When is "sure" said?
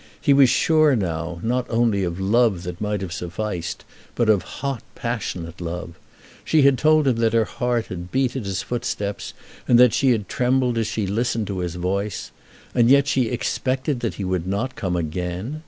0.49-0.95